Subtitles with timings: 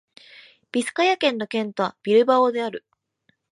[0.71, 2.83] ビスカヤ県の県都はビルバオである